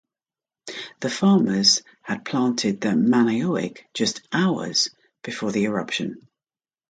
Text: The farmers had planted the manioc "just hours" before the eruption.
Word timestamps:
The 1.01 1.11
farmers 1.11 1.83
had 2.01 2.25
planted 2.25 2.81
the 2.81 2.95
manioc 2.95 3.83
"just 3.93 4.27
hours" 4.33 4.89
before 5.21 5.51
the 5.51 5.65
eruption. 5.65 6.27